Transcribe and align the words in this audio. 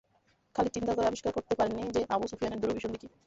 খালিদ 0.55 0.71
চিন্তা 0.73 0.91
করে 0.93 1.07
আবিষ্কার 1.07 1.31
করতে 1.33 1.53
পারেননি 1.55 1.83
যে, 1.91 2.01
আবু 2.09 2.25
সুফিয়ানের 2.27 2.61
দুরভিসন্ধি 2.61 2.97
কি? 3.01 3.07